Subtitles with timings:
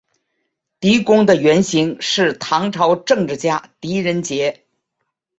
[0.79, 4.65] 狄公的原型是唐朝政治家狄仁杰。